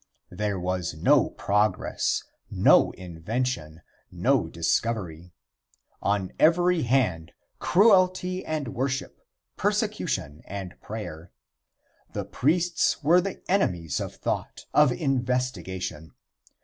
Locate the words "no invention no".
2.49-4.47